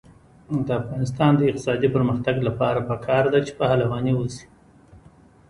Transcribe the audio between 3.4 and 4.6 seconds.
چې پهلواني وشي.